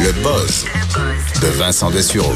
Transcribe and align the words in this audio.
Le 0.00 0.12
buzz 0.22 0.64
de 1.42 1.46
Vincent 1.58 1.90
Dessureau. 1.90 2.32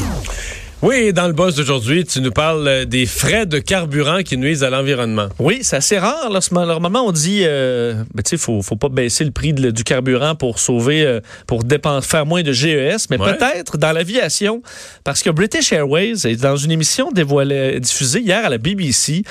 Oui, 0.83 1.11
dans 1.11 1.25
le 1.25 1.33
boss 1.33 1.55
d'aujourd'hui, 1.55 2.05
tu 2.05 2.21
nous 2.21 2.29
parles 2.31 2.67
euh, 2.67 2.85
des 2.85 3.07
frais 3.07 3.47
de 3.47 3.57
carburant 3.57 4.21
qui 4.21 4.37
nuisent 4.37 4.63
à 4.63 4.69
l'environnement. 4.69 5.27
Oui, 5.39 5.59
c'est 5.63 5.77
assez 5.77 5.97
rare. 5.97 6.29
Là. 6.29 6.39
Normalement, 6.51 7.03
on 7.07 7.11
dit, 7.11 7.41
euh, 7.45 7.95
ben, 8.13 8.21
tu 8.23 8.29
sais, 8.29 8.37
faut, 8.37 8.61
faut 8.61 8.75
pas 8.75 8.89
baisser 8.89 9.23
le 9.25 9.31
prix 9.31 9.53
de- 9.53 9.71
du 9.71 9.83
carburant 9.83 10.35
pour 10.35 10.59
sauver, 10.59 11.03
euh, 11.03 11.19
pour 11.47 11.63
faire 12.03 12.25
moins 12.27 12.43
de 12.43 12.51
GES, 12.53 13.07
mais 13.09 13.19
Ouais. 13.19 13.33
peut-être 13.33 13.77
dans 13.79 13.91
l'aviation, 13.91 14.61
parce 15.03 15.23
que 15.23 15.31
British 15.31 15.73
Airways 15.73 16.25
est 16.27 16.39
dans 16.41 16.57
une 16.57 16.71
émission 16.71 17.11
dévoilée, 17.11 17.79
diffusée 17.79 18.19
hier 18.21 18.45
à 18.45 18.49
la 18.49 18.59
BBC, 18.59 19.23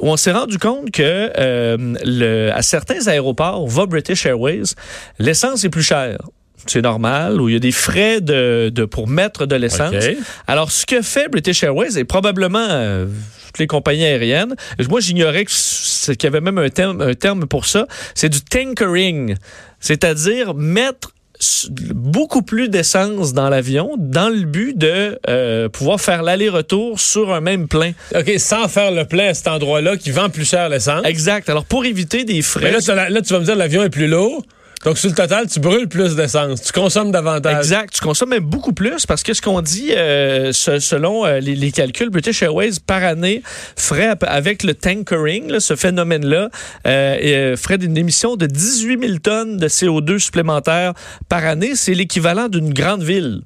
où 0.00 0.08
on 0.08 0.16
s'est 0.16 0.32
rendu 0.32 0.58
compte 0.58 0.92
que 0.92 1.32
euh, 1.36 1.76
le, 2.04 2.50
à 2.54 2.62
certains 2.62 3.08
aéroports, 3.08 3.64
où 3.64 3.68
va 3.68 3.86
British 3.86 4.24
Airways, 4.24 4.62
l'essence 5.18 5.64
est 5.64 5.68
plus 5.70 5.82
chère. 5.82 6.18
C'est 6.66 6.82
normal, 6.82 7.40
où 7.40 7.48
il 7.48 7.52
y 7.54 7.56
a 7.56 7.58
des 7.60 7.72
frais 7.72 8.20
de, 8.20 8.70
de 8.72 8.84
pour 8.84 9.08
mettre 9.08 9.46
de 9.46 9.56
l'essence. 9.56 9.94
Alors, 10.46 10.70
ce 10.70 10.86
que 10.86 11.02
fait 11.02 11.28
British 11.28 11.62
Airways 11.62 11.98
et 11.98 12.04
probablement 12.04 12.66
euh, 12.70 13.06
toutes 13.46 13.58
les 13.58 13.66
compagnies 13.66 14.04
aériennes, 14.04 14.54
moi 14.88 15.00
j'ignorais 15.00 15.44
qu'il 15.44 16.16
y 16.22 16.26
avait 16.26 16.40
même 16.40 16.58
un 16.58 16.68
terme, 16.68 17.00
un 17.00 17.14
terme 17.14 17.46
pour 17.46 17.66
ça, 17.66 17.86
c'est 18.14 18.28
du 18.28 18.40
tankering, 18.42 19.34
c'est-à-dire 19.80 20.54
mettre 20.54 21.10
beaucoup 21.92 22.42
plus 22.42 22.68
d'essence 22.68 23.32
dans 23.32 23.48
l'avion 23.48 23.94
dans 23.98 24.28
le 24.28 24.42
but 24.42 24.78
de 24.78 25.18
euh, 25.28 25.68
pouvoir 25.68 26.00
faire 26.00 26.22
l'aller-retour 26.22 27.00
sur 27.00 27.32
un 27.32 27.40
même 27.40 27.66
plein. 27.66 27.92
OK, 28.14 28.30
sans 28.38 28.68
faire 28.68 28.92
le 28.92 29.04
plein 29.04 29.28
à 29.30 29.34
cet 29.34 29.48
endroit-là 29.48 29.96
qui 29.96 30.12
vend 30.12 30.30
plus 30.30 30.48
cher 30.48 30.68
l'essence. 30.68 31.04
Exact. 31.04 31.48
Alors, 31.50 31.64
pour 31.64 31.84
éviter 31.84 32.24
des 32.24 32.34
Mais 32.34 32.42
frais... 32.42 32.70
là, 32.70 32.78
t'as 32.84 32.94
la- 32.94 33.10
là, 33.10 33.20
tu 33.22 33.32
vas 33.32 33.40
me 33.40 33.44
dire 33.44 33.56
l'avion 33.56 33.82
est 33.82 33.90
plus 33.90 34.06
lourd. 34.06 34.44
Donc, 34.84 34.98
sur 34.98 35.08
le 35.10 35.14
total, 35.14 35.46
tu 35.48 35.60
brûles 35.60 35.88
plus 35.88 36.16
d'essence. 36.16 36.60
Tu 36.62 36.72
consommes 36.72 37.12
davantage. 37.12 37.56
Exact. 37.58 37.94
Tu 37.94 38.00
consommes 38.00 38.30
même 38.30 38.44
beaucoup 38.44 38.72
plus 38.72 39.06
parce 39.06 39.22
que 39.22 39.32
ce 39.32 39.40
qu'on 39.40 39.60
dit, 39.60 39.92
euh, 39.92 40.52
ce- 40.52 40.80
selon 40.80 41.24
euh, 41.24 41.38
les, 41.38 41.54
les 41.54 41.70
calculs, 41.70 42.10
British 42.10 42.42
Airways 42.42 42.72
par 42.84 43.04
année 43.04 43.42
ferait 43.76 44.14
avec 44.22 44.64
le 44.64 44.74
tankering, 44.74 45.50
là, 45.52 45.60
ce 45.60 45.76
phénomène-là, 45.76 46.48
euh, 46.86 47.16
euh, 47.22 47.56
ferait 47.56 47.76
une 47.76 47.96
émission 47.96 48.36
de 48.36 48.46
18 48.46 49.00
000 49.06 49.18
tonnes 49.18 49.56
de 49.56 49.68
CO2 49.68 50.18
supplémentaires 50.18 50.94
par 51.28 51.44
année. 51.44 51.72
C'est 51.76 51.94
l'équivalent 51.94 52.48
d'une 52.48 52.72
grande 52.74 53.04
ville. 53.04 53.42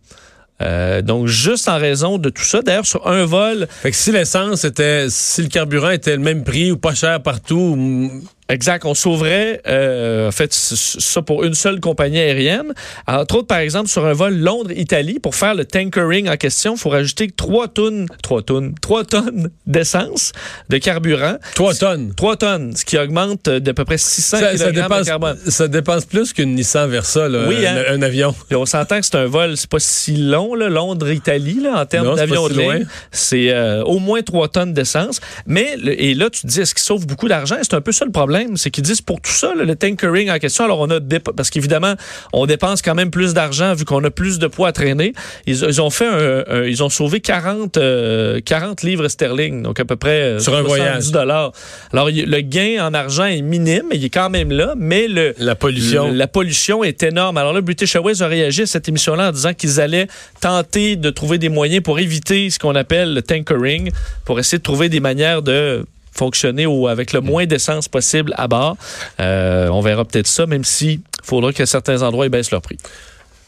Euh, 0.62 1.02
donc, 1.02 1.26
juste 1.26 1.68
en 1.68 1.76
raison 1.76 2.16
de 2.16 2.30
tout 2.30 2.42
ça. 2.44 2.62
D'ailleurs, 2.62 2.86
sur 2.86 3.06
un 3.06 3.26
vol, 3.26 3.66
Fait 3.82 3.90
que 3.90 3.96
si 3.96 4.10
l'essence 4.10 4.64
était, 4.64 5.08
si 5.10 5.42
le 5.42 5.48
carburant 5.48 5.90
était 5.90 6.16
le 6.16 6.22
même 6.22 6.44
prix 6.44 6.72
ou 6.72 6.78
pas 6.78 6.94
cher 6.94 7.20
partout, 7.22 8.10
Exact, 8.48 8.84
on 8.84 8.94
sauverait 8.94 9.60
euh, 9.66 10.28
en 10.28 10.30
fait 10.30 10.52
ça 10.52 11.20
pour 11.22 11.42
une 11.42 11.54
seule 11.54 11.80
compagnie 11.80 12.18
aérienne. 12.20 12.72
Entre 13.08 13.36
autres, 13.38 13.48
par 13.48 13.58
exemple, 13.58 13.88
sur 13.88 14.06
un 14.06 14.12
vol 14.12 14.36
Londres-Italie, 14.36 15.18
pour 15.18 15.34
faire 15.34 15.54
le 15.54 15.64
tankering 15.64 16.28
en 16.28 16.36
question, 16.36 16.74
il 16.74 16.78
faut 16.78 16.90
rajouter 16.90 17.28
3 17.28 17.68
tonnes, 17.68 18.06
3 18.22 18.42
tonnes, 18.42 18.74
3 18.80 19.04
tonnes 19.04 19.50
d'essence, 19.66 20.30
de 20.68 20.78
carburant. 20.78 21.38
3 21.56 21.74
tonnes. 21.74 22.14
3 22.14 22.36
tonnes, 22.36 22.76
ce 22.76 22.84
qui 22.84 22.96
augmente 22.98 23.48
d'à 23.48 23.74
peu 23.74 23.84
près 23.84 23.98
600 23.98 24.38
Ça, 24.38 24.56
ça 24.56 24.66
de 24.66 24.80
dépense, 24.80 25.06
carbone. 25.06 25.38
ça 25.48 25.66
dépense 25.66 26.04
plus 26.04 26.32
qu'une 26.32 26.54
Nissan 26.54 26.88
Versa, 26.88 27.28
là, 27.28 27.46
Oui, 27.48 27.66
hein? 27.66 27.82
un 27.88 28.00
avion. 28.02 28.32
Et 28.52 28.54
on 28.54 28.64
s'entend 28.66 29.00
que 29.00 29.06
c'est 29.06 29.16
un 29.16 29.26
vol, 29.26 29.56
c'est 29.56 29.68
pas 29.68 29.80
si 29.80 30.16
long, 30.16 30.54
Londres-Italie, 30.54 31.58
là, 31.62 31.80
en 31.80 31.86
termes 31.86 32.14
d'avion 32.14 32.46
de 32.48 32.52
si 32.54 32.60
loin. 32.62 32.74
ligne. 32.76 32.86
C'est 33.10 33.50
euh, 33.50 33.82
au 33.82 33.98
moins 33.98 34.22
3 34.22 34.48
tonnes 34.48 34.72
d'essence. 34.72 35.20
Mais, 35.46 35.76
et 35.84 36.14
là, 36.14 36.30
tu 36.30 36.42
te 36.42 36.46
dis, 36.46 36.60
est-ce 36.60 36.74
qu'ils 36.74 36.84
sauvent 36.84 37.06
beaucoup 37.06 37.26
d'argent? 37.28 37.56
C'est 37.62 37.74
un 37.74 37.80
peu 37.80 37.90
ça 37.90 38.04
le 38.04 38.12
problème. 38.12 38.35
C'est 38.56 38.70
qu'ils 38.70 38.84
disent 38.84 39.00
pour 39.02 39.20
tout 39.20 39.30
ça, 39.32 39.54
là, 39.54 39.64
le 39.64 39.74
tankering 39.76 40.30
en 40.30 40.38
question, 40.38 40.64
alors 40.64 40.80
on 40.80 40.90
a, 40.90 40.98
dép- 41.00 41.32
parce 41.36 41.50
qu'évidemment, 41.50 41.94
on 42.32 42.46
dépense 42.46 42.82
quand 42.82 42.94
même 42.94 43.10
plus 43.10 43.34
d'argent 43.34 43.74
vu 43.74 43.84
qu'on 43.84 44.02
a 44.04 44.10
plus 44.10 44.38
de 44.38 44.46
poids 44.46 44.68
à 44.68 44.72
traîner. 44.72 45.12
Ils, 45.46 45.62
ils 45.64 45.80
ont 45.80 45.90
fait 45.90 46.06
un, 46.06 46.44
un- 46.48 46.64
ils 46.64 46.82
ont 46.82 46.88
sauvé 46.88 47.20
40, 47.20 47.76
euh, 47.76 48.40
40 48.44 48.82
livres 48.82 49.08
sterling, 49.08 49.62
donc 49.62 49.80
à 49.80 49.84
peu 49.84 49.96
près 49.96 50.22
euh, 50.22 50.38
Sur 50.38 50.54
un 50.54 50.62
70 50.62 50.66
voyage. 50.68 51.10
dollars. 51.10 51.52
Alors, 51.92 52.08
le 52.10 52.40
gain 52.40 52.84
en 52.86 52.94
argent 52.94 53.24
est 53.26 53.42
minime, 53.42 53.84
mais 53.90 53.96
il 53.96 54.04
est 54.04 54.10
quand 54.10 54.30
même 54.30 54.50
là, 54.52 54.74
mais 54.76 55.08
le, 55.08 55.34
La 55.38 55.54
pollution. 55.54 56.10
la 56.12 56.26
pollution 56.26 56.84
est 56.84 57.02
énorme. 57.02 57.36
Alors 57.38 57.52
là, 57.52 57.60
British 57.60 57.94
Airways 57.96 58.22
a 58.22 58.26
réagi 58.26 58.62
à 58.62 58.66
cette 58.66 58.88
émission-là 58.88 59.28
en 59.28 59.32
disant 59.32 59.54
qu'ils 59.54 59.80
allaient 59.80 60.06
tenter 60.40 60.96
de 60.96 61.10
trouver 61.10 61.38
des 61.38 61.48
moyens 61.48 61.82
pour 61.82 61.98
éviter 61.98 62.50
ce 62.50 62.58
qu'on 62.58 62.74
appelle 62.74 63.14
le 63.14 63.22
tankering, 63.22 63.90
pour 64.24 64.38
essayer 64.38 64.58
de 64.58 64.62
trouver 64.62 64.88
des 64.88 65.00
manières 65.00 65.42
de 65.42 65.84
fonctionner 66.16 66.66
au- 66.66 66.88
avec 66.88 67.12
le 67.12 67.20
moins 67.20 67.46
d'essence 67.46 67.88
possible 67.88 68.32
à 68.36 68.48
bord. 68.48 68.76
Euh, 69.20 69.68
on 69.68 69.80
verra 69.80 70.04
peut-être 70.04 70.26
ça, 70.26 70.46
même 70.46 70.64
si 70.64 71.00
faudra 71.22 71.52
qu'à 71.52 71.66
certains 71.66 72.02
endroits, 72.02 72.26
ils 72.26 72.30
baissent 72.30 72.50
leur 72.50 72.62
prix. 72.62 72.78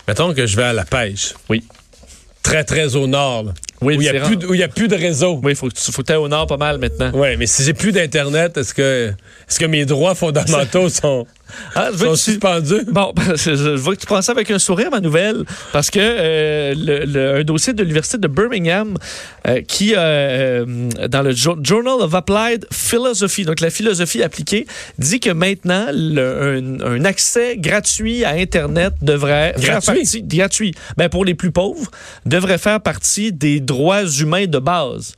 Mettons 0.07 0.33
que 0.35 0.47
je 0.47 0.57
vais 0.57 0.65
à 0.65 0.73
la 0.73 0.85
pêche. 0.85 1.35
Oui. 1.49 1.63
Très, 2.43 2.65
très 2.65 2.97
au 2.97 3.07
nord. 3.07 3.45
là, 3.45 3.53
Oui, 3.81 3.97
où 3.97 4.03
il 4.03 4.11
n'y 4.11 4.63
a, 4.63 4.65
a 4.65 4.69
plus 4.69 4.89
de 4.89 4.95
réseau. 4.97 5.41
Oui, 5.43 5.53
il 5.53 5.57
faut 5.57 5.69
que 5.69 5.75
tu 5.75 5.93
faut 5.93 6.03
que 6.03 6.07
t'ailles 6.07 6.17
au 6.17 6.29
nord 6.29 6.47
pas 6.47 6.57
mal 6.57 6.79
maintenant. 6.79 7.11
Oui, 7.15 7.37
mais 7.39 7.47
si 7.47 7.63
j'ai 7.63 7.75
plus 7.75 7.93
d'Internet, 7.93 8.57
est-ce 8.57 8.75
que, 8.75 9.09
est-ce 9.49 9.59
que 9.59 9.67
mes 9.67 9.85
droits 9.85 10.15
fondamentaux 10.15 10.89
sont, 10.89 11.27
Ah, 11.75 11.91
sont 11.97 12.13
tu- 12.13 12.19
suspendus? 12.19 12.85
Bon, 12.91 13.13
je 13.37 13.77
vois 13.77 13.95
que 13.95 14.01
tu 14.01 14.07
prends 14.07 14.21
ça 14.23 14.33
avec 14.33 14.51
un 14.51 14.59
sourire, 14.59 14.91
ma 14.91 15.01
nouvelle, 15.01 15.45
parce 15.73 15.91
que 15.91 15.99
euh, 16.01 16.75
le, 16.77 17.05
le- 17.05 17.35
un 17.41 17.45
dossier 17.45 17.73
de 17.73 17.83
l'Université 17.83 18.19
de 18.19 18.27
Birmingham 18.29 18.97
euh, 19.47 19.61
qui, 19.63 19.95
euh, 19.97 20.65
dans 21.09 21.23
le 21.23 21.33
Jo- 21.33 21.59
Journal 21.63 21.95
of 22.01 22.15
Applied 22.15 22.67
Philosophy, 22.73 23.45
donc 23.45 23.61
la 23.61 23.71
philosophie 23.71 24.23
appliquée, 24.23 24.67
dit 24.99 25.21
que 25.21 25.31
maintenant, 25.31 25.87
le- 25.93 26.81
un, 26.83 26.85
un 26.85 27.05
accès 27.05 27.57
gratuit 27.57 28.25
à 28.25 28.31
Internet 28.31 28.95
devrait 29.03 29.55
faire 29.59 29.81
partie... 29.83 30.23
Gratuit. 30.25 30.75
Ben, 30.97 31.09
pour 31.09 31.25
les 31.25 31.35
plus 31.35 31.53
pauvres, 31.53 31.91
devrait 32.27 32.59
faire 32.59 32.81
partie 32.81 33.33
des 33.33 33.61
droits 33.73 34.05
humains 34.21 34.47
de 34.47 34.59
base. 34.59 35.15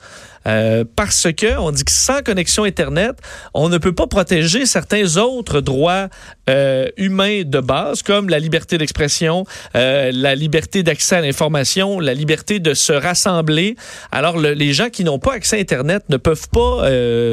Euh, 0.47 0.85
parce 0.97 1.27
que 1.37 1.59
on 1.59 1.71
dit 1.71 1.85
que 1.85 1.93
sans 1.93 2.23
connexion 2.23 2.65
Internet, 2.65 3.15
on 3.53 3.69
ne 3.69 3.77
peut 3.77 3.93
pas 3.95 4.07
protéger 4.07 4.65
certains 4.65 5.19
autres 5.19 5.61
droits 5.61 6.09
euh, 6.49 6.87
humains 6.97 7.43
de 7.45 7.61
base, 7.61 8.03
comme 8.03 8.31
la 8.31 8.39
liberté 8.39 8.79
d'expression, 8.79 9.45
euh, 9.77 10.11
la 10.15 10.35
liberté 10.35 10.83
d'accès 10.83 11.17
à 11.17 11.21
l'information, 11.21 12.01
la 12.01 12.15
liberté 12.15 12.59
de 12.59 12.73
se 12.73 12.95
rassembler. 12.95 13.77
Alors, 14.13 14.39
le- 14.39 14.55
les 14.55 14.73
gens 14.73 14.89
qui 14.89 15.05
n'ont 15.05 15.19
pas 15.19 15.35
accès 15.35 15.59
à 15.59 15.61
Internet 15.61 16.05
ne 16.09 16.17
peuvent 16.17 16.49
pas 16.49 16.89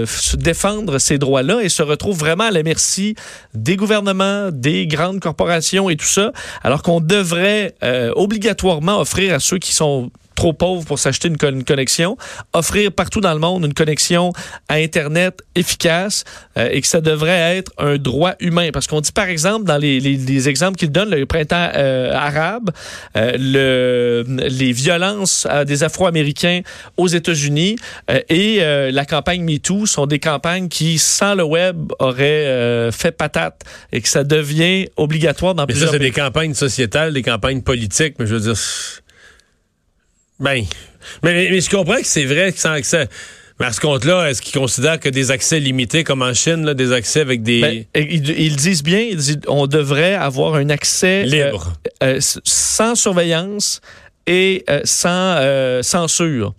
se 0.05 0.35
défendre 0.35 0.99
ces 0.99 1.17
droits-là 1.17 1.61
et 1.61 1.69
se 1.69 1.83
retrouvent 1.83 2.19
vraiment 2.19 2.43
à 2.43 2.51
la 2.51 2.61
merci 2.61 3.15
des 3.53 3.77
gouvernements, 3.77 4.49
des 4.51 4.85
grandes 4.85 5.21
corporations 5.21 5.89
et 5.89 5.95
tout 5.95 6.05
ça, 6.19 6.33
alors 6.61 6.81
qu'on 6.83 6.99
devrait 6.99 7.73
obligatoirement 8.15 8.99
offrir 8.99 9.33
à 9.33 9.39
ceux 9.39 9.59
qui 9.59 9.73
sont 9.73 10.11
trop 10.37 10.53
pauvres 10.53 10.85
pour 10.85 10.99
s'acheter 10.99 11.27
une, 11.27 11.37
con- 11.37 11.49
une 11.49 11.63
connexion, 11.65 12.15
offrir 12.53 12.91
partout 12.91 13.21
dans 13.21 13.33
le 13.33 13.39
monde 13.39 13.65
une 13.65 13.73
connexion 13.73 14.31
à 14.69 14.75
Internet 14.75 15.39
efficace 15.55 16.23
euh, 16.57 16.69
et 16.71 16.79
que 16.81 16.87
ça 16.87 17.01
devrait 17.01 17.57
être 17.57 17.71
un 17.79 17.97
droit 17.97 18.35
humain. 18.39 18.69
Parce 18.71 18.85
qu'on 18.87 19.01
dit, 19.01 19.11
par 19.11 19.27
exemple, 19.27 19.65
dans 19.65 19.77
les, 19.77 19.99
les- 19.99 20.15
les 20.15 20.47
exemples 20.47 20.77
qu'il 20.77 20.91
donne, 20.91 21.09
le 21.09 21.25
printemps 21.25 21.69
euh, 21.75 22.13
arabe, 22.13 22.69
euh, 23.15 23.31
le, 23.37 24.23
les 24.47 24.71
violences 24.71 25.47
à 25.49 25.65
des 25.65 25.83
Afro-Américains 25.83 26.61
aux 26.97 27.07
États-Unis 27.07 27.75
euh, 28.11 28.19
et 28.29 28.57
euh, 28.61 28.91
la 28.91 29.05
campagne 29.05 29.41
MeToo 29.43 29.85
sont 29.87 30.05
des 30.05 30.19
campagnes 30.19 30.67
qui, 30.69 30.99
sans 30.99 31.33
le 31.33 31.43
web, 31.43 31.91
auraient 31.99 32.45
euh, 32.45 32.91
fait 32.91 33.11
patate 33.11 33.61
et 33.91 34.01
que 34.01 34.07
ça 34.07 34.23
devient 34.23 34.87
obligatoire 34.97 35.55
dans 35.55 35.65
Mais 35.65 35.73
ça, 35.73 35.79
plusieurs 35.79 35.91
c'est 35.93 35.99
pays. 35.99 36.11
des 36.11 36.21
campagnes 36.21 36.53
sociétales, 36.53 37.13
des 37.13 37.23
campagnes 37.23 37.61
politiques, 37.63 38.15
mais 38.19 38.27
je 38.27 38.35
veux 38.35 38.41
dire. 38.53 38.59
Ben. 40.39 40.63
Mais, 41.23 41.33
mais- 41.33 41.49
mais 41.51 41.61
je 41.61 41.69
comprends 41.69 41.95
que 41.97 42.05
c'est 42.05 42.25
vrai 42.25 42.51
que 42.51 42.59
sans 42.59 42.71
accès. 42.71 43.07
Mais 43.59 43.65
à 43.65 43.71
ce 43.71 43.79
compte-là, 43.81 44.29
est-ce 44.29 44.41
qu'ils 44.41 44.59
considèrent 44.59 44.99
que 44.99 45.09
des 45.09 45.31
accès 45.31 45.59
limités, 45.59 46.03
comme 46.03 46.21
en 46.21 46.33
Chine, 46.35 46.63
là, 46.63 46.75
des 46.75 46.91
accès 46.91 47.21
avec 47.21 47.41
des. 47.41 47.61
Ben, 47.61 47.85
ils, 47.95 48.29
ils 48.39 48.55
disent 48.55 48.83
bien, 48.83 48.99
ils 48.99 49.15
disent, 49.17 49.39
on 49.47 49.65
devrait 49.65 50.13
avoir 50.13 50.53
un 50.55 50.69
accès 50.69 51.23
euh, 51.23 51.45
libres? 51.47 51.73
euh, 52.03 52.19
sans 52.43 52.93
surveillance 52.93 53.81
et 54.27 54.63
euh, 54.69 54.81
sans 54.83 55.81
censure. 55.81 56.53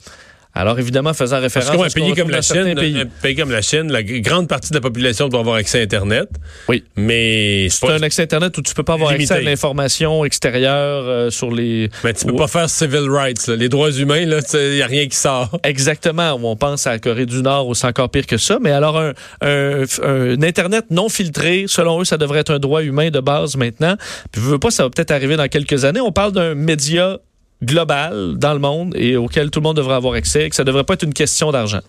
Alors, 0.61 0.77
évidemment, 0.81 1.15
faisant 1.15 1.39
référence 1.41 1.69
Parce 1.71 1.95
à 1.95 2.01
qu'on 2.01 2.07
pays 2.07 2.15
comme 2.17 2.31
la 2.31 2.43
Chine, 2.43 2.75
pays. 2.75 3.01
un 3.01 3.07
pays 3.23 3.37
comme 3.37 3.53
la 3.53 3.63
Chine, 3.63 3.93
la 3.93 4.03
grande 4.03 4.49
partie 4.49 4.71
de 4.71 4.75
la 4.75 4.81
population 4.81 5.29
doit 5.29 5.39
avoir 5.39 5.55
accès 5.55 5.79
à 5.79 5.83
Internet. 5.83 6.29
Oui. 6.69 6.83
Mais 6.97 7.69
C'est 7.71 7.89
un 7.89 8.03
accès 8.03 8.23
Internet 8.23 8.59
où 8.59 8.63
tu 8.63 8.75
peux 8.75 8.83
pas 8.83 8.95
avoir 8.95 9.13
Limité. 9.13 9.35
accès 9.35 9.47
à 9.47 9.49
l'information 9.49 10.25
extérieure 10.25 11.05
euh, 11.07 11.31
sur 11.31 11.53
les... 11.53 11.89
Mais 12.03 12.13
tu 12.13 12.27
peux 12.27 12.35
pas 12.35 12.49
faire 12.49 12.69
civil 12.69 13.09
rights, 13.09 13.47
là. 13.47 13.55
les 13.55 13.69
droits 13.69 13.93
humains, 13.93 14.19
il 14.19 14.29
n'y 14.75 14.83
a 14.83 14.87
rien 14.87 15.07
qui 15.07 15.17
sort. 15.17 15.61
Exactement. 15.63 16.33
On 16.43 16.57
pense 16.57 16.89
à 16.89 16.91
la 16.91 16.99
Corée 16.99 17.27
du 17.27 17.41
Nord 17.41 17.69
où 17.69 17.75
c'est 17.77 17.87
encore 17.87 18.11
pire 18.11 18.27
que 18.27 18.37
ça. 18.37 18.59
Mais 18.61 18.73
alors, 18.73 18.99
un, 18.99 19.13
un- 19.43 19.85
un 20.03 20.43
Internet 20.43 20.87
non 20.91 21.09
filtré, 21.09 21.67
selon 21.69 22.01
eux, 22.01 22.05
ça 22.05 22.17
devrait 22.17 22.41
être 22.41 22.53
un 22.53 22.59
droit 22.59 22.83
humain 22.83 23.11
de 23.11 23.21
base 23.21 23.57
maintenant. 23.57 23.95
Puis, 24.33 24.43
je 24.43 24.47
veux 24.49 24.59
pas, 24.59 24.73
ça 24.73 24.83
va 24.83 24.91
peut-être 24.91 25.13
arriver 25.13 25.37
dans 25.37 25.47
quelques 25.47 25.85
années. 25.85 26.01
On 26.01 26.11
parle 26.11 26.33
d'un 26.33 26.57
média 26.57 27.19
global 27.63 28.35
dans 28.37 28.53
le 28.53 28.59
monde 28.61 28.95
et 28.97 29.17
auquel 29.17 29.51
tout 29.51 29.61
le 29.61 29.65
monde 29.65 29.77
devrait 29.77 29.95
avoir 29.97 30.15
accès 30.15 30.47
et 30.47 30.51
que 30.51 30.57
ça 30.57 30.65
devrait 30.65 30.85
pas 30.85 30.95
être 30.95 31.03
une 31.05 31.15
question 31.15 31.51
d'argent. 31.51 31.81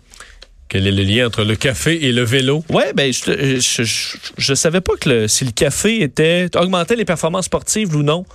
Quel 0.68 0.86
est 0.86 0.92
le 0.92 1.02
lien 1.04 1.26
entre 1.28 1.44
le 1.44 1.56
café 1.56 2.06
et 2.06 2.12
le 2.12 2.22
vélo? 2.24 2.64
Ouais, 2.70 2.94
ben 2.94 3.12
je, 3.12 3.60
je, 3.60 3.84
je, 3.84 4.18
je 4.38 4.54
savais 4.54 4.82
pas 4.82 4.94
que 5.00 5.10
le- 5.10 5.28
si 5.28 5.44
le 5.46 5.52
café 5.52 6.02
était 6.04 6.48
augmentait 6.56 6.96
les 6.96 7.06
performances 7.06 7.46
sportives 7.46 7.96
ou 7.96 8.04
non. 8.04 8.26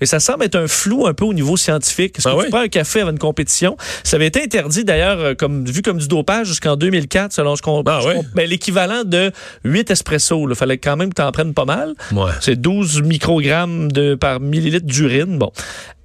Et 0.00 0.06
ça 0.06 0.20
semble 0.20 0.44
être 0.44 0.56
un 0.56 0.66
flou 0.68 1.06
un 1.06 1.14
peu 1.14 1.24
au 1.24 1.34
niveau 1.34 1.56
scientifique. 1.56 2.18
Est-ce 2.18 2.28
Ah 2.28 2.32
que 2.32 2.36
oui? 2.38 2.44
tu 2.44 2.50
prends 2.50 2.60
un 2.60 2.68
café 2.68 3.00
avant 3.00 3.10
une 3.10 3.18
compétition? 3.18 3.76
Ça 4.02 4.16
avait 4.16 4.26
été 4.26 4.42
interdit 4.42 4.84
d'ailleurs, 4.84 5.18
euh, 5.20 5.34
comme 5.34 5.64
vu 5.64 5.82
comme 5.82 5.98
du 5.98 6.08
dopage 6.08 6.46
jusqu'en 6.48 6.76
2004, 6.76 7.32
selon 7.32 7.56
ce 7.56 7.62
qu'on. 7.62 7.82
Ah 7.86 8.00
oui? 8.06 8.14
ben, 8.34 8.48
l'équivalent 8.48 9.04
de 9.04 9.30
8 9.64 9.90
espressos. 9.90 10.46
Il 10.48 10.54
fallait 10.54 10.78
quand 10.78 10.96
même 10.96 11.10
que 11.10 11.16
tu 11.16 11.22
en 11.22 11.32
prennes 11.32 11.54
pas 11.54 11.64
mal. 11.64 11.94
Ouais. 12.12 12.30
C'est 12.40 12.60
12 12.60 13.02
microgrammes 13.02 13.90
de, 13.90 14.14
par 14.14 14.40
millilitre 14.40 14.86
d'urine. 14.86 15.38
Bon. 15.38 15.50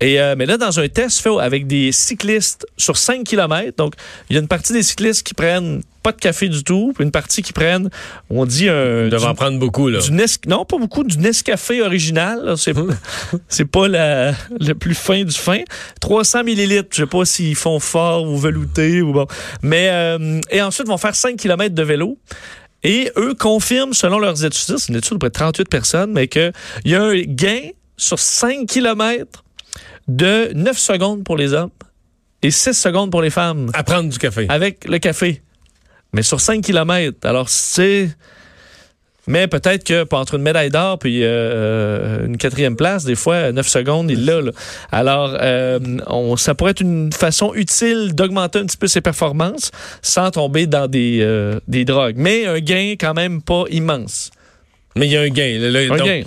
Et, 0.01 0.19
euh, 0.21 0.35
mais 0.37 0.45
là, 0.45 0.57
dans 0.57 0.79
un 0.79 0.87
test 0.87 1.19
fait 1.21 1.29
avec 1.39 1.67
des 1.67 1.91
cyclistes 1.91 2.65
sur 2.77 2.97
5 2.97 3.23
km, 3.25 3.75
donc 3.77 3.93
il 4.29 4.35
y 4.35 4.39
a 4.39 4.41
une 4.41 4.47
partie 4.47 4.71
des 4.73 4.83
cyclistes 4.83 5.25
qui 5.25 5.33
prennent 5.33 5.81
pas 6.01 6.11
de 6.11 6.17
café 6.17 6.47
du 6.49 6.63
tout, 6.63 6.93
puis 6.95 7.03
une 7.03 7.11
partie 7.11 7.41
qui 7.41 7.53
prennent, 7.53 7.89
on 8.29 8.45
dit 8.45 8.69
un. 8.69 9.03
Ils 9.05 9.09
doivent 9.09 9.25
en 9.25 9.35
prendre 9.35 9.59
beaucoup, 9.59 9.89
là. 9.89 9.99
du 9.99 10.11
Nes- 10.11 10.39
non, 10.47 10.65
pas 10.65 10.77
beaucoup, 10.77 11.03
du 11.03 11.17
Nescafé 11.17 11.81
original. 11.81 12.53
C'est, 12.57 12.73
c'est 13.47 13.65
pas 13.65 13.87
la- 13.87 14.31
le 14.59 14.73
plus 14.73 14.95
fin 14.95 15.23
du 15.23 15.35
fin. 15.35 15.59
300 16.01 16.43
millilitres. 16.43 16.89
Je 16.91 17.03
sais 17.03 17.07
pas 17.07 17.25
s'ils 17.25 17.55
font 17.55 17.79
fort 17.79 18.23
ou 18.23 18.37
velouté 18.37 19.01
ou 19.01 19.11
bon. 19.13 19.27
Mais, 19.61 19.89
euh, 19.91 20.39
et 20.51 20.61
ensuite, 20.61 20.87
ils 20.87 20.91
vont 20.91 20.97
faire 20.97 21.15
5 21.15 21.35
km 21.37 21.73
de 21.75 21.83
vélo. 21.83 22.17
Et 22.83 23.11
eux 23.17 23.33
confirment, 23.37 23.93
selon 23.93 24.19
leurs 24.19 24.45
études, 24.45 24.77
c'est 24.77 24.87
une 24.89 24.95
étude 24.95 25.13
de 25.13 25.17
près 25.17 25.29
de 25.29 25.33
38 25.33 25.67
personnes, 25.69 26.11
mais 26.13 26.27
qu'il 26.29 26.53
y 26.85 26.95
a 26.95 27.03
un 27.03 27.19
gain 27.23 27.59
sur 27.97 28.19
5 28.19 28.65
km 28.67 29.43
de 30.07 30.51
9 30.55 30.77
secondes 30.77 31.23
pour 31.25 31.35
les 31.35 31.53
hommes 31.53 31.71
et 32.41 32.51
6 32.51 32.73
secondes 32.73 33.11
pour 33.11 33.21
les 33.21 33.29
femmes 33.29 33.69
À 33.73 33.83
prendre 33.83 34.09
du 34.09 34.17
café. 34.17 34.45
avec 34.49 34.85
le 34.87 34.97
café. 34.99 35.41
Mais 36.13 36.23
sur 36.23 36.41
5 36.41 36.61
km. 36.63 37.17
Alors, 37.23 37.49
c'est. 37.49 38.09
Mais 39.27 39.47
peut-être 39.47 39.83
que 39.83 40.07
entre 40.15 40.35
une 40.35 40.41
médaille 40.41 40.71
d'or 40.71 40.97
puis 40.97 41.19
euh, 41.21 42.25
une 42.25 42.37
quatrième 42.37 42.75
place, 42.75 43.03
des 43.03 43.13
fois, 43.13 43.51
9 43.51 43.67
secondes, 43.67 44.09
il 44.09 44.25
l'a. 44.25 44.41
là. 44.41 44.51
Alors, 44.91 45.37
euh, 45.39 45.77
on, 46.07 46.35
ça 46.35 46.55
pourrait 46.55 46.71
être 46.71 46.81
une 46.81 47.11
façon 47.13 47.53
utile 47.53 48.15
d'augmenter 48.15 48.57
un 48.57 48.65
petit 48.65 48.77
peu 48.77 48.87
ses 48.87 49.01
performances 49.01 49.69
sans 50.01 50.31
tomber 50.31 50.65
dans 50.65 50.87
des, 50.87 51.19
euh, 51.21 51.59
des 51.67 51.85
drogues. 51.85 52.15
Mais 52.17 52.47
un 52.47 52.59
gain 52.59 52.95
quand 52.99 53.13
même 53.13 53.43
pas 53.43 53.65
immense. 53.69 54.31
Mais 54.95 55.05
il 55.05 55.11
y 55.11 55.17
a 55.17 55.21
un 55.21 55.29
gain. 55.29 55.59
là, 55.59 55.69
là, 55.69 55.93
Un 55.93 55.97
donc- 55.97 56.07
gain. 56.07 56.23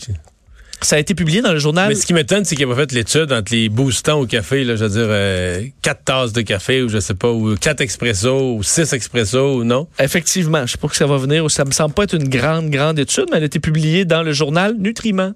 Ça 0.83 0.97
a 0.97 0.99
été 0.99 1.15
publié 1.15 1.43
dans 1.43 1.53
le 1.53 1.59
journal. 1.59 1.89
Mais 1.89 1.95
ce 1.95 2.07
qui 2.07 2.15
m'étonne, 2.15 2.45
c'est 2.45 2.57
qu'il 2.57 2.67
n'a 2.67 2.75
pas 2.75 2.81
fait 2.81 2.93
l'étude 2.93 3.33
entre 3.33 3.53
les 3.53 3.69
boostants 3.69 4.21
au 4.21 4.27
café, 4.27 4.65
là, 4.65 4.77
je 4.77 4.85
veux 4.85 4.91
dire, 4.91 5.07
euh, 5.09 5.65
quatre 5.81 6.05
tasses 6.05 6.33
de 6.33 6.43
café, 6.43 6.83
ou 6.83 6.89
je 6.89 6.99
sais 6.99 7.15
pas, 7.15 7.31
ou 7.31 7.55
quatre 7.57 7.81
expressos, 7.81 8.57
ou 8.57 8.63
six 8.63 8.93
expressos, 8.93 9.57
ou 9.57 9.65
non? 9.65 9.87
Effectivement, 9.99 10.67
je 10.67 10.73
sais 10.73 10.79
pas 10.79 10.89
que 10.89 10.97
ça 10.97 11.07
va 11.07 11.17
venir. 11.17 11.49
Ça 11.51 11.65
me 11.65 11.73
semble 11.73 11.95
pas 11.95 12.05
être 12.05 12.15
une 12.15 12.29
grande, 12.29 12.71
grande 12.71 12.99
étude, 12.99 13.27
mais 13.31 13.37
elle 13.37 13.45
a 13.45 13.47
été 13.47 13.61
publiée 13.61 14.05
dans 14.05 14.23
le 14.23 14.33
journal 14.33 14.75
Nutriments. 14.79 15.33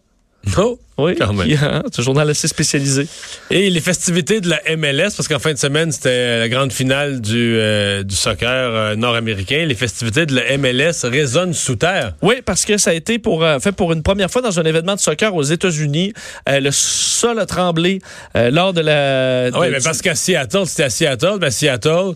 Non. 0.56 0.78
Oui, 0.98 1.14
Quand 1.18 1.34
même. 1.34 1.46
hein, 1.62 1.82
c'est 1.92 2.00
un 2.00 2.04
journal 2.04 2.30
assez 2.30 2.48
spécialisé. 2.48 3.06
Et 3.50 3.68
les 3.68 3.80
festivités 3.82 4.40
de 4.40 4.48
la 4.48 4.62
MLS, 4.78 5.10
parce 5.14 5.28
qu'en 5.28 5.38
fin 5.38 5.52
de 5.52 5.58
semaine, 5.58 5.92
c'était 5.92 6.38
la 6.38 6.48
grande 6.48 6.72
finale 6.72 7.20
du, 7.20 7.54
euh, 7.58 8.02
du 8.02 8.14
soccer 8.16 8.48
euh, 8.48 8.96
nord-américain. 8.96 9.66
Les 9.66 9.74
festivités 9.74 10.24
de 10.24 10.34
la 10.34 10.56
MLS 10.56 11.04
résonnent 11.04 11.52
sous 11.52 11.76
terre. 11.76 12.14
Oui, 12.22 12.36
parce 12.42 12.64
que 12.64 12.78
ça 12.78 12.92
a 12.92 12.94
été 12.94 13.18
pour, 13.18 13.44
euh, 13.44 13.58
fait 13.58 13.72
pour 13.72 13.92
une 13.92 14.02
première 14.02 14.30
fois 14.30 14.40
dans 14.40 14.58
un 14.58 14.62
événement 14.64 14.94
de 14.94 15.00
soccer 15.00 15.34
aux 15.34 15.42
États-Unis. 15.42 16.14
Le 16.46 16.70
sol 16.70 17.38
a 17.40 17.44
tremblé 17.44 17.98
lors 18.34 18.72
de 18.72 18.80
la. 18.80 19.48
Ah 19.52 19.60
oui, 19.60 19.66
mais 19.70 19.80
parce 19.84 20.00
qu'à 20.00 20.14
Seattle, 20.14 20.64
c'était 20.66 20.84
à 20.84 20.90
Seattle, 20.90 21.36
mais 21.38 21.48
à 21.48 21.50
Seattle, 21.50 22.14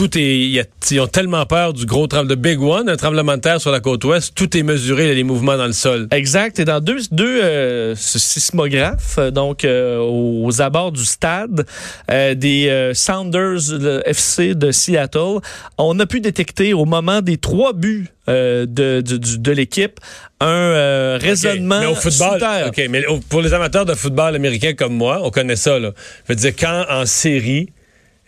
tout 0.00 0.16
est. 0.16 0.22
il 0.38 0.50
y 0.52 0.60
a- 0.60 0.64
ils 0.90 0.98
ont 1.00 1.06
tellement 1.06 1.44
peur 1.44 1.74
du 1.74 1.84
gros 1.84 2.06
tremblement 2.06 2.30
de 2.34 2.40
Big 2.40 2.58
One, 2.60 2.88
un 2.88 2.96
tremblement 2.96 3.36
de 3.36 3.40
terre 3.42 3.60
sur 3.60 3.70
la 3.70 3.80
côte 3.80 4.02
ouest, 4.04 4.32
tout 4.34 4.56
est 4.56 4.62
mesuré, 4.62 5.14
les 5.14 5.24
mouvements 5.24 5.58
dans 5.58 5.66
le 5.66 5.72
sol. 5.74 6.08
Exact. 6.10 6.58
Et 6.58 6.64
dans 6.64 6.80
deux, 6.80 6.96
deux 7.12 7.42
euh, 7.42 7.94
sismographes, 7.96 9.16
euh, 9.18 9.30
donc 9.30 9.64
euh, 9.64 9.98
aux 10.00 10.62
abords 10.62 10.92
du 10.92 11.04
stade 11.04 11.66
euh, 12.10 12.34
des 12.34 12.90
Sounders 12.94 13.60
le 13.72 14.02
FC 14.06 14.54
de 14.54 14.70
Seattle, 14.72 15.40
on 15.76 15.98
a 16.00 16.06
pu 16.06 16.20
détecter 16.20 16.72
au 16.72 16.86
moment 16.86 17.20
des 17.20 17.36
trois 17.36 17.72
buts 17.74 18.08
de, 18.26 18.66
de 19.02 19.52
l'équipe 19.52 19.98
un 20.40 20.46
euh, 20.48 21.18
raisonnement 21.20 21.80
Mais 21.80 21.86
au 21.86 21.94
football, 21.94 22.32
sous 22.34 22.38
terre. 22.38 22.68
OK, 22.68 22.80
mais 22.88 23.02
pour 23.28 23.42
les 23.42 23.52
amateurs 23.52 23.84
de 23.84 23.94
football 23.94 24.34
américain 24.36 24.72
comme 24.72 24.94
moi, 24.94 25.20
on 25.24 25.30
connaît 25.30 25.56
ça. 25.56 25.78
Là. 25.78 25.90
Je 26.28 26.32
veux 26.32 26.36
dire, 26.36 26.52
quand 26.58 26.84
en 26.88 27.04
série, 27.06 27.68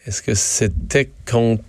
est-ce 0.07 0.23
que 0.23 0.35
c'était 0.35 1.11
contre, 1.31 1.63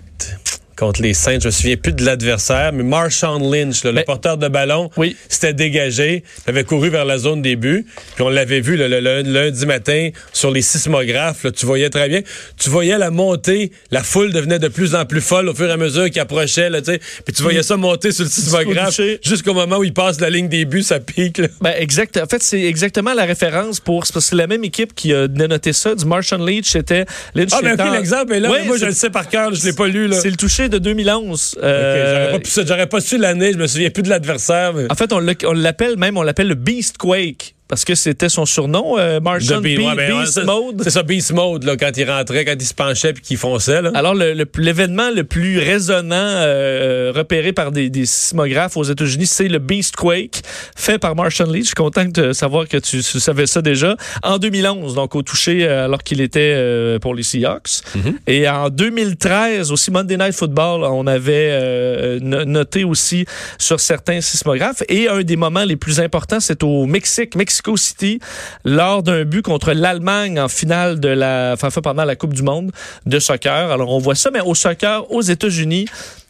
contre 0.78 1.02
les 1.02 1.14
Saints? 1.14 1.40
Je 1.42 1.48
me 1.48 1.52
souviens 1.52 1.78
plus 1.78 1.94
de 1.94 2.04
l'adversaire, 2.06 2.72
mais 2.74 2.84
Marshawn 2.84 3.42
Lynch, 3.52 3.84
là, 3.84 3.92
le 3.92 3.96
Mais- 3.98 4.04
porteur 4.04 4.38
de 4.38 4.48
ballon, 4.48 4.90
Oui. 4.98 5.16
s'était 5.30 5.54
dégagé, 5.54 6.24
il 6.46 6.50
avait 6.50 6.64
couru 6.64 6.90
vers 6.90 7.06
la 7.06 7.18
zone 7.18 7.42
des 7.42 7.56
buts, 7.56 7.86
puis 8.16 8.24
on 8.24 8.30
l'avait 8.30 8.62
vu 8.62 8.75
le, 8.78 8.88
le- 8.88 9.00
le- 9.00 9.22
lundi 9.22 9.66
matin 9.66 10.10
sur 10.31 10.52
les 10.52 10.62
sismographes, 10.62 11.44
là, 11.44 11.52
tu 11.52 11.66
voyais 11.66 11.90
très 11.90 12.10
bien. 12.10 12.22
Tu 12.58 12.70
voyais 12.70 12.98
la 12.98 13.12
montée, 13.12 13.72
la 13.92 14.04
foule 14.04 14.31
devenait 14.31 14.60
de 14.60 14.68
plus 14.68 14.96
en 14.96 15.06
plus 15.06 15.22
folle 15.22 15.50
au 15.50 15.54
fur 15.54 15.68
et 15.68 15.72
à 15.72 15.78
mesure 15.78 16.10
qu'il 16.10 16.20
approchait, 16.20 16.70
là, 16.70 16.81
puis 16.81 17.34
tu 17.36 17.44
voyais 17.44 17.64
ça 17.64 17.78
monter 17.78 18.12
sur 18.12 18.24
le 18.25 18.30
sismographe 18.30 19.00
jusqu'au 19.24 19.54
moment 19.54 19.78
où 19.78 19.84
il 19.84 19.94
passe 19.94 20.20
la 20.20 20.30
ligne 20.30 20.50
des 20.50 20.66
buts, 20.66 20.84
ça 20.84 21.00
pique. 21.00 21.38
là. 21.38 21.48
Ben, 21.62 21.74
exact. 21.78 22.18
En 22.18 22.25
fait, 22.28 22.42
c'est 22.44 22.62
exactement 22.62 23.14
la 23.14 23.25
référence 23.25 23.80
pour. 23.80 24.06
c'est 24.06 24.14
parce 24.14 24.25
que 24.25 24.30
c'est 24.31 24.36
la 24.36 24.48
même 24.48 24.64
équipe 24.64 24.94
qui 24.96 25.14
a 25.14 25.28
noté 25.28 25.74
ça. 25.74 25.96
Du 25.96 26.06
Martian 26.06 26.44
Leach, 26.44 26.70
c'était. 26.72 27.06
Lynch 27.36 27.50
Ah, 27.54 27.60
mais 27.64 27.74
était 27.74 27.84
OK, 27.84 27.90
en- 27.90 27.94
l'exemple 27.94 28.34
est 28.34 28.40
là, 28.40 28.50
Oui, 28.52 28.58
mais 28.62 28.68
moi, 28.68 28.78
je 28.78 28.86
le 28.86 28.92
sais 28.92 29.10
par 29.10 29.28
cœur, 29.30 29.54
je 29.54 29.64
l'ai 29.66 29.74
pas 29.74 29.88
lu, 29.88 30.08
là. 30.08 30.20
C'est 30.20 30.30
le 30.30 30.36
toucher 30.36 30.62
de 30.69 30.77
2011. 30.77 31.56
Ok, 31.57 31.63
Euh, 31.63 32.38
j'aurais, 32.68 32.88
pas, 32.88 33.00
su 33.01 33.18
l'année, 33.18 33.54
je 33.54 33.57
me 33.57 33.68
souviens 33.68 33.89
plus 33.89 34.04
de 34.04 34.10
l'adversaire. 34.10 34.74
mais- 34.74 34.92
En 34.92 34.95
fait, 34.95 35.12
on 35.13 35.19
l'appelle 35.54 35.98
même, 35.98 36.18
on 36.18 36.24
l'appelle 36.24 36.48
le 36.48 36.56
Beast 36.56 36.98
Quake. 36.98 37.56
Parce 37.68 37.86
que 37.86 37.95
c'était 37.95 38.30
son 38.30 38.45
surnom, 38.45 38.98
euh, 39.00 39.19
Martian 39.19 39.60
Be- 39.62 39.77
ouais, 39.80 39.95
ben, 39.95 40.13
ouais, 40.13 40.24
Beast 40.24 40.44
Mode. 40.44 40.81
C'est 40.83 40.89
ça, 40.92 41.01
Beast 41.01 41.31
Mode, 41.31 41.63
là, 41.63 41.75
quand 41.77 41.91
il 41.98 42.10
rentrait, 42.10 42.46
quand 42.46 42.53
il 42.60 42.65
se 42.65 42.74
penchait 42.74 43.13
puis 43.13 43.24
qu'il 43.24 43.38
fonçait. 43.38 43.82
Là. 43.82 43.91
Alors, 43.96 44.13
le- 44.13 44.34
le- 44.34 44.46
l'événement 44.58 45.10
le, 45.10 45.24
plus 45.24 45.58
résonnant 45.60 46.15
euh, 46.17 47.12
repéré 47.15 47.51
par 47.53 47.72
des, 47.72 47.89
des 47.89 48.05
sismographes 48.05 48.77
aux 48.77 48.84
États-Unis, 48.84 49.25
c'est 49.25 49.48
le 49.48 49.60
Beast 49.60 49.96
Quake, 49.96 50.41
fait 50.75 51.00
par 51.00 51.15
Martian 51.15 51.46
Lee. 51.50 51.62
Je 51.62 51.67
suis 51.67 51.74
content 51.75 52.05
de 52.05 52.34
savoir 52.34 52.67
que 52.67 52.77
tu, 52.77 53.01
tu 53.01 53.20
savais 53.20 53.48
ça 53.48 53.62
déjà. 53.62 53.96
En 54.22 54.38
2011, 54.38 54.93
donc 54.93 55.15
au 55.15 55.22
toucher, 55.24 55.65
euh, 55.65 55.86
alors 55.86 56.03
qu'il 56.03 56.22
était 56.22 56.53
euh, 56.55 57.00
pour 57.00 57.15
les 57.15 57.24
Seahawks. 57.24 57.82
Et 58.27 58.48
en 58.48 58.70
2013, 58.70 59.72
aussi 59.72 59.89
Monday 59.89 60.17
Night 60.17 60.34
Football, 60.34 60.84
on 60.84 61.08
avait 61.08 62.20
no- 62.22 62.46
noté 62.46 62.84
aussi 62.84 63.25
sur 63.58 63.79
certains 63.79 64.22
sismographes. 64.22 64.84
Et 64.89 65.08
un 65.08 65.22
des 65.24 65.38
moments 65.38 65.63
les 65.63 65.75
plus 65.77 66.00
importants, 66.00 66.39
c'est 66.39 66.62
au 66.63 66.86
Mexique, 66.86 67.36
Mexico 67.53 67.77
City, 67.77 68.19
lors 68.65 69.03
d'un 69.03 69.25
but 69.25 69.43
contre 69.43 69.74
l'Allemagne 69.74 70.39
en 70.39 70.48
finale 70.48 71.00
de 71.00 71.10
la, 71.10 71.51
enfin, 71.53 71.69
pendant 71.83 72.03
la 72.03 72.15
Coupe 72.15 72.33
du 72.33 72.41
Monde 72.41 72.72
de 73.05 73.19
soccer. 73.19 73.69
Alors, 73.72 73.91
on 73.91 74.00
voit 74.00 74.15
ça, 74.15 74.31
mais 74.31 74.39
au 74.41 74.55
soccer 74.55 75.10
aux 75.12 75.22
États-Unis, 75.22 75.86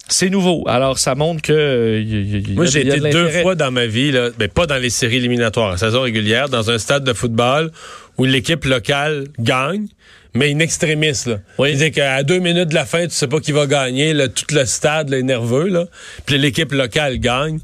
c'est 0.10 0.30
nouveau. 0.30 0.66
Alors, 0.68 1.00
ça 1.00 1.16
montre 1.16 1.42
que. 1.42 1.54
euh, 1.54 2.02
y- 2.02 2.04
y- 2.40 2.52
y- 2.52 2.56
Moi, 2.56 2.66
j'ai 2.66 2.82
été 2.82 3.00
de 3.00 3.10
deux 3.10 3.30
fois 3.42 3.56
dans 3.56 3.72
ma 3.72 3.86
vie, 3.86 4.12
là, 4.12 4.32
mais 4.38 4.50
pas 4.50 4.66
dans 4.66 4.76
les 4.76 4.90
séries 4.90 5.16
éliminatoires, 5.18 5.74
en 5.74 5.78
saison 5.78 6.02
régulière, 6.02 6.50
dans 6.50 6.70
un 6.70 6.78
stade 6.78 7.06
de 7.06 7.14
football 7.14 7.72
où 8.18 8.26
l'équipe 8.26 8.66
locale 8.66 9.28
gagne, 9.40 9.88
mais 10.34 10.52
in 10.54 10.60
extremis. 10.60 11.14
Là. 11.26 11.38
Oui. 11.58 11.70
C'est-à-dire 11.70 11.92
qu'à 12.04 12.24
deux 12.24 12.40
minutes 12.40 12.68
de 12.70 12.76
la 12.76 12.86
fin, 12.86 13.04
tu 13.08 13.14
sais 13.14 13.28
pas 13.28 13.40
qui 13.40 13.54
va 13.54 13.66
gagner, 13.66 14.12
là, 14.14 14.28
tout 14.28 14.44
le 14.54 14.66
stade 14.66 15.08
là, 15.10 15.20
est 15.20 15.24
nerveux, 15.24 15.70
là. 15.70 15.86
puis 16.26 16.38
l'équipe 16.38 16.74
locale 16.74 17.18
gagne. 17.20 17.60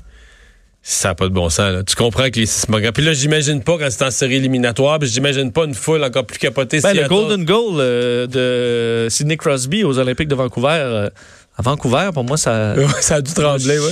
Ça 0.91 1.09
n'a 1.09 1.15
pas 1.15 1.25
de 1.25 1.33
bon 1.33 1.49
sens. 1.49 1.71
Là. 1.71 1.83
Tu 1.83 1.95
comprends 1.95 2.31
que 2.31 2.39
les 2.39 2.47
sismographes. 2.47 2.93
Puis 2.93 3.05
là, 3.05 3.13
j'imagine 3.13 3.61
pas 3.61 3.77
quand 3.77 3.87
c'est 3.91 4.03
en 4.03 4.09
série 4.09 4.37
éliminatoire, 4.37 4.97
puis 4.97 5.07
j'imagine 5.07 5.51
pas 5.51 5.65
une 5.65 5.75
foule 5.75 6.03
encore 6.03 6.25
plus 6.25 6.39
capotée. 6.39 6.79
Ben, 6.81 6.93
le. 6.93 7.07
Golden 7.07 7.45
Goal 7.45 7.75
euh, 7.77 8.25
de 8.25 9.07
Sidney 9.07 9.37
Crosby 9.37 9.83
aux 9.83 9.99
Olympiques 9.99 10.29
de 10.29 10.33
Vancouver. 10.33 10.79
euh, 10.81 11.09
à 11.55 11.61
Vancouver, 11.61 12.09
pour 12.11 12.23
moi, 12.23 12.37
ça. 12.37 12.73
Ça 13.01 13.15
a 13.15 13.21
dû 13.21 13.31
trembler, 13.33 13.77
ouais. 13.77 13.91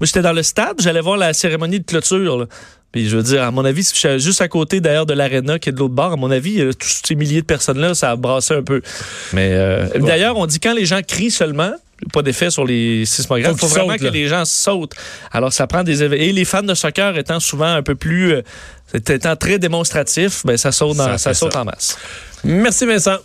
Moi, 0.00 0.04
j'étais 0.06 0.22
dans 0.22 0.32
le 0.32 0.42
stade, 0.42 0.76
j'allais 0.78 1.02
voir 1.02 1.18
la 1.18 1.34
cérémonie 1.34 1.80
de 1.80 1.84
clôture. 1.84 2.38
là. 2.38 2.46
Puis 2.92 3.10
je 3.10 3.16
veux 3.18 3.22
dire, 3.22 3.42
à 3.42 3.50
mon 3.50 3.66
avis, 3.66 3.84
si 3.84 3.92
je 3.94 4.08
suis 4.08 4.18
juste 4.20 4.40
à 4.40 4.48
côté 4.48 4.80
d'ailleurs 4.80 5.04
de 5.04 5.12
l'aréna 5.12 5.58
qui 5.58 5.68
est 5.68 5.72
de 5.72 5.78
l'autre 5.78 5.94
bord, 5.94 6.12
à 6.12 6.16
mon 6.16 6.30
avis, 6.30 6.62
euh, 6.62 6.72
tous 6.72 7.02
ces 7.04 7.14
milliers 7.14 7.42
de 7.42 7.46
personnes-là, 7.46 7.94
ça 7.94 8.10
a 8.10 8.16
brassé 8.16 8.54
un 8.54 8.62
peu. 8.62 8.80
Mais 9.34 9.50
euh, 9.52 9.86
d'ailleurs, 9.98 10.38
on 10.38 10.46
dit 10.46 10.60
quand 10.60 10.72
les 10.72 10.86
gens 10.86 11.00
crient 11.06 11.30
seulement, 11.30 11.72
pas 12.12 12.22
d'effet 12.22 12.50
sur 12.50 12.64
les 12.64 13.04
sismographes. 13.06 13.52
Il 13.54 13.58
faut, 13.58 13.66
vraiment 13.66 13.96
que 13.96 14.04
les 14.06 14.28
gens 14.28 14.44
sautent. 14.44 14.94
Alors, 15.32 15.52
ça 15.52 15.66
prend 15.66 15.82
des 15.82 16.02
Et 16.02 16.32
les 16.32 16.44
fans 16.44 16.62
de 16.62 16.74
soccer 16.74 17.16
étant 17.16 17.40
souvent 17.40 17.66
un 17.72 17.82
peu 17.82 17.94
plus... 17.94 18.32
euh, 18.34 18.42
étant 18.94 19.36
très 19.36 19.58
démonstratifs, 19.58 20.44
ben, 20.46 20.56
ça 20.56 20.72
saute, 20.72 20.96
dans- 20.96 21.18
Ça 21.18 21.34
saute 21.34 21.52
ça. 21.52 21.60
en 21.60 21.64
masse. 21.64 21.98
Merci 22.44 22.86
Vincent. 22.86 23.16